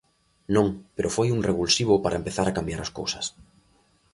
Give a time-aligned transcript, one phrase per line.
[0.55, 3.25] Non, pero foi un revulsivo para empezar a cambiar as cousas.